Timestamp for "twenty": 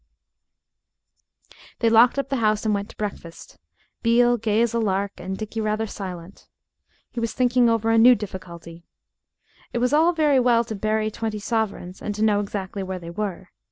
11.11-11.37